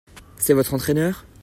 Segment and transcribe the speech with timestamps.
[0.35, 1.27] C'est votre entraineur?